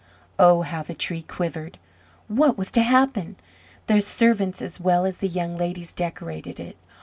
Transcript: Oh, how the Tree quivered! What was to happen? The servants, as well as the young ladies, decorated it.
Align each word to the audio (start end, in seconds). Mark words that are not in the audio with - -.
Oh, 0.39 0.63
how 0.63 0.81
the 0.81 0.95
Tree 0.95 1.21
quivered! 1.21 1.77
What 2.27 2.57
was 2.57 2.71
to 2.71 2.81
happen? 2.81 3.35
The 3.85 4.01
servants, 4.01 4.59
as 4.59 4.79
well 4.79 5.05
as 5.05 5.19
the 5.19 5.27
young 5.29 5.59
ladies, 5.59 5.91
decorated 5.91 6.59
it. 6.59 6.75